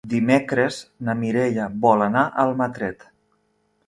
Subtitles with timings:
[0.11, 0.77] Dimecres
[1.09, 3.05] na Mireia vol anar a Almatret.